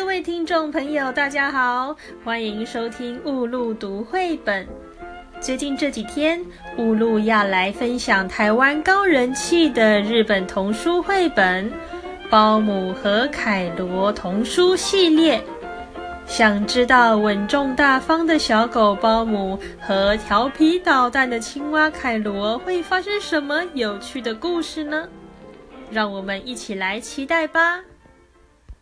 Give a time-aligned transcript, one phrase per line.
[0.00, 1.94] 各位听众朋友，大家好，
[2.24, 4.66] 欢迎收听雾露读绘本。
[5.42, 6.42] 最近这几天，
[6.78, 11.70] 雾露要来分享台湾高人气的日本童书绘本
[12.30, 15.38] 《包姆和凯罗童书系列》。
[16.24, 25.06] 想知道稳重大方的小狗包姆和调皮捣蛋的青蛙凯罗会发生什么有趣的故事呢？
[25.90, 27.82] 让我们一起来期待吧！